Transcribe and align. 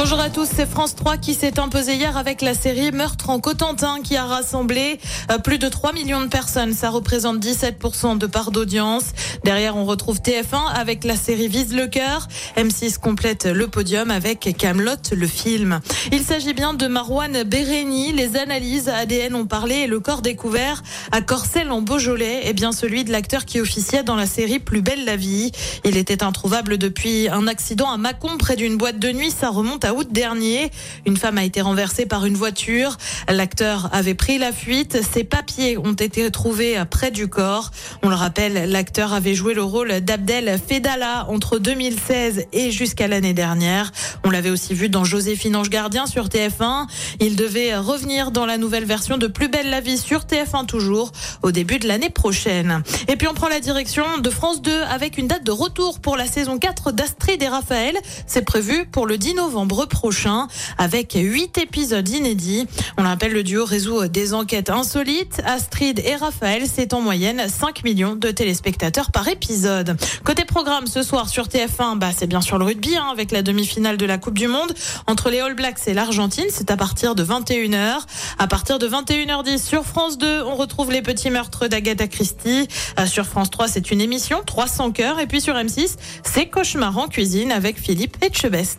Bonjour 0.00 0.20
à 0.20 0.30
tous, 0.30 0.48
c'est 0.54 0.70
France 0.70 0.94
3 0.94 1.16
qui 1.16 1.34
s'est 1.34 1.58
imposé 1.58 1.96
hier 1.96 2.16
avec 2.16 2.40
la 2.40 2.54
série 2.54 2.92
Meurtre 2.92 3.30
en 3.30 3.40
Cotentin 3.40 3.96
qui 4.00 4.16
a 4.16 4.24
rassemblé 4.24 5.00
euh, 5.28 5.38
plus 5.38 5.58
de 5.58 5.68
3 5.68 5.92
millions 5.92 6.20
de 6.20 6.28
personnes. 6.28 6.72
Ça 6.72 6.90
représente 6.90 7.44
17% 7.44 8.16
de 8.16 8.26
part 8.28 8.52
d'audience. 8.52 9.06
Derrière, 9.42 9.76
on 9.76 9.84
retrouve 9.84 10.20
TF1 10.20 10.72
avec 10.72 11.02
la 11.02 11.16
série 11.16 11.48
Vise 11.48 11.74
le 11.74 11.88
cœur. 11.88 12.28
M6 12.56 12.98
complète 12.98 13.46
le 13.46 13.66
podium 13.66 14.12
avec 14.12 14.56
Camelot, 14.56 14.92
le 15.10 15.26
film. 15.26 15.80
Il 16.12 16.22
s'agit 16.22 16.54
bien 16.54 16.74
de 16.74 16.86
Marouane 16.86 17.42
Béréni. 17.42 18.12
Les 18.12 18.36
analyses 18.36 18.88
ADN 18.88 19.34
ont 19.34 19.46
parlé 19.46 19.74
et 19.78 19.86
le 19.88 19.98
corps 19.98 20.22
découvert 20.22 20.84
à 21.10 21.22
Corcelles 21.22 21.72
en 21.72 21.82
Beaujolais 21.82 22.46
est 22.46 22.52
bien 22.52 22.70
celui 22.70 23.02
de 23.02 23.10
l'acteur 23.10 23.44
qui 23.44 23.60
officiait 23.60 24.04
dans 24.04 24.14
la 24.16 24.26
série 24.26 24.60
Plus 24.60 24.80
belle 24.80 25.04
la 25.04 25.16
vie. 25.16 25.50
Il 25.84 25.96
était 25.96 26.22
introuvable 26.22 26.78
depuis 26.78 27.28
un 27.28 27.48
accident 27.48 27.90
à 27.90 27.96
Mâcon 27.96 28.38
près 28.38 28.54
d'une 28.54 28.76
boîte 28.76 29.00
de 29.00 29.10
nuit. 29.10 29.32
Ça 29.32 29.48
remonte 29.48 29.84
à 29.84 29.87
août 29.94 30.08
dernier. 30.10 30.70
Une 31.06 31.16
femme 31.16 31.38
a 31.38 31.44
été 31.44 31.60
renversée 31.60 32.06
par 32.06 32.26
une 32.26 32.34
voiture. 32.34 32.96
L'acteur 33.28 33.88
avait 33.92 34.14
pris 34.14 34.38
la 34.38 34.52
fuite. 34.52 34.98
Ses 35.12 35.24
papiers 35.24 35.78
ont 35.78 35.92
été 35.92 36.30
trouvés 36.30 36.82
près 36.90 37.10
du 37.10 37.28
corps. 37.28 37.70
On 38.02 38.08
le 38.08 38.14
rappelle, 38.14 38.70
l'acteur 38.70 39.12
avait 39.12 39.34
joué 39.34 39.54
le 39.54 39.62
rôle 39.62 40.00
d'Abdel 40.00 40.58
Fedala 40.58 41.26
entre 41.28 41.58
2016 41.58 42.46
et 42.52 42.70
jusqu'à 42.70 43.08
l'année 43.08 43.34
dernière. 43.34 43.92
On 44.24 44.30
l'avait 44.30 44.50
aussi 44.50 44.74
vu 44.74 44.88
dans 44.88 45.04
Joséphine 45.04 45.56
Ange 45.56 45.70
Gardien 45.70 46.06
sur 46.06 46.26
TF1. 46.26 46.86
Il 47.20 47.36
devait 47.36 47.76
revenir 47.76 48.30
dans 48.30 48.46
la 48.46 48.58
nouvelle 48.58 48.84
version 48.84 49.18
de 49.18 49.26
Plus 49.26 49.48
belle 49.48 49.70
la 49.70 49.80
vie 49.80 49.98
sur 49.98 50.20
TF1 50.20 50.66
toujours 50.66 51.12
au 51.42 51.52
début 51.52 51.78
de 51.78 51.88
l'année 51.88 52.10
prochaine. 52.10 52.82
Et 53.08 53.16
puis 53.16 53.28
on 53.28 53.34
prend 53.34 53.48
la 53.48 53.60
direction 53.60 54.18
de 54.18 54.30
France 54.30 54.62
2 54.62 54.82
avec 54.82 55.18
une 55.18 55.28
date 55.28 55.44
de 55.44 55.52
retour 55.52 56.00
pour 56.00 56.16
la 56.16 56.26
saison 56.26 56.58
4 56.58 56.92
d'Astrid 56.92 57.42
et 57.42 57.48
Raphaël. 57.48 57.96
C'est 58.26 58.44
prévu 58.44 58.86
pour 58.86 59.06
le 59.06 59.18
10 59.18 59.34
novembre 59.34 59.77
prochain 59.86 60.48
avec 60.76 61.12
huit 61.14 61.58
épisodes 61.58 62.08
inédits. 62.08 62.66
On 62.96 63.02
le 63.02 63.08
rappelle, 63.08 63.32
le 63.32 63.42
duo 63.42 63.64
résout 63.64 64.08
des 64.08 64.34
enquêtes 64.34 64.70
insolites. 64.70 65.40
Astrid 65.44 66.00
et 66.04 66.16
Raphaël, 66.16 66.64
c'est 66.72 66.92
en 66.92 67.00
moyenne 67.00 67.48
5 67.48 67.84
millions 67.84 68.16
de 68.16 68.30
téléspectateurs 68.30 69.10
par 69.10 69.28
épisode. 69.28 69.96
Côté 70.24 70.44
programme, 70.44 70.86
ce 70.86 71.02
soir 71.02 71.28
sur 71.28 71.46
TF1, 71.46 71.98
bah, 71.98 72.10
c'est 72.16 72.26
bien 72.26 72.40
sûr 72.40 72.58
le 72.58 72.64
rugby 72.64 72.96
hein, 72.96 73.08
avec 73.12 73.32
la 73.32 73.42
demi-finale 73.42 73.96
de 73.96 74.06
la 74.06 74.18
Coupe 74.18 74.38
du 74.38 74.48
Monde 74.48 74.72
entre 75.06 75.30
les 75.30 75.40
All 75.40 75.54
Blacks 75.54 75.86
et 75.86 75.94
l'Argentine. 75.94 76.46
C'est 76.50 76.70
à 76.70 76.76
partir 76.76 77.14
de 77.14 77.24
21h. 77.24 78.00
À 78.38 78.46
partir 78.46 78.78
de 78.78 78.88
21h10 78.88 79.62
sur 79.62 79.84
France 79.84 80.18
2, 80.18 80.42
on 80.42 80.56
retrouve 80.56 80.92
les 80.92 81.02
petits 81.02 81.30
meurtres 81.30 81.68
d'Agatha 81.68 82.06
Christie. 82.06 82.68
Euh, 82.98 83.06
sur 83.06 83.26
France 83.26 83.50
3, 83.50 83.68
c'est 83.68 83.90
une 83.90 84.00
émission 84.00 84.42
300 84.44 84.92
cœurs. 84.92 85.20
Et 85.20 85.26
puis 85.26 85.40
sur 85.40 85.54
M6, 85.54 85.96
c'est 86.22 86.46
Cauchemar 86.46 86.96
en 86.98 87.08
cuisine 87.08 87.52
avec 87.52 87.78
Philippe 87.78 88.16
Etchebest. 88.22 88.78